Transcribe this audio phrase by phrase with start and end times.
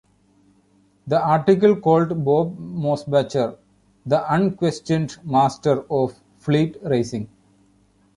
[1.05, 3.55] The article called Bob Mosbacher
[4.03, 7.29] "the unquestioned master of fleet racing".